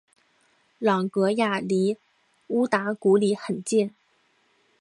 [0.79, 1.95] 朗格亚离
[2.47, 3.93] 乌达古里很近。